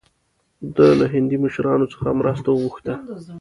ده 0.75 0.87
له 0.99 1.05
هندي 1.13 1.37
مشرانو 1.45 1.91
څخه 1.93 2.07
مرسته 2.19 2.49
وغوښته. 2.51 2.93